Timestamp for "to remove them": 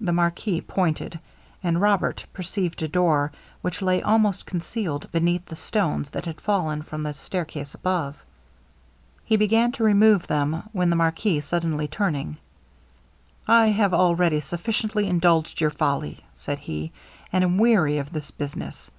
9.72-10.62